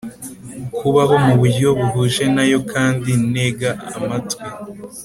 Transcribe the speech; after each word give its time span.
Kubaho 0.77 1.13
mu 1.25 1.33
buryo 1.39 1.67
buhuje 1.79 2.25
na 2.35 2.43
yo 2.51 2.59
kandi 2.71 3.11
ntega 3.31 3.69
amatwi 3.97 4.43